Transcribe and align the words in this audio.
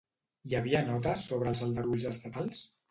Hi 0.49 0.55
havia 0.59 0.81
notes 0.89 1.27
sobre 1.31 1.51
els 1.55 1.63
aldarulls 1.69 2.11
estatals? 2.15 2.69